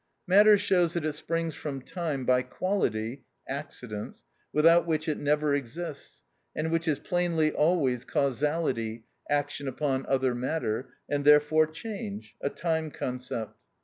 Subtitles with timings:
[0.25, 6.23] Matter shows that it springs from time by quality (accidents), without which it never exists,
[6.55, 12.89] and which is plainly always causality, action upon other matter, and therefore change (a time
[12.89, 13.59] concept).